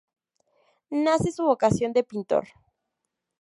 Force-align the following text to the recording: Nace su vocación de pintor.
Nace 0.89 1.31
su 1.31 1.43
vocación 1.43 1.93
de 1.93 2.03
pintor. 2.03 2.47